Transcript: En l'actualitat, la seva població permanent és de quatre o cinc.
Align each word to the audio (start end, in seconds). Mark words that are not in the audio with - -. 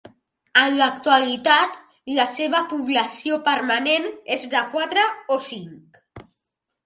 En 0.59 0.77
l'actualitat, 0.77 1.75
la 2.19 2.23
seva 2.37 2.61
població 2.71 3.37
permanent 3.49 4.07
és 4.37 4.47
de 4.55 4.63
quatre 4.71 5.03
o 5.35 5.37
cinc. 5.51 6.01